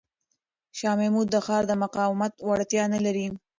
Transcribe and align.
شاه 0.77 0.95
محمود 0.99 1.27
د 1.31 1.35
ښار 1.45 1.63
د 1.67 1.73
مقاومت 1.83 2.33
وړتیا 2.49 2.83
نه 2.93 2.99
لري. 3.05 3.25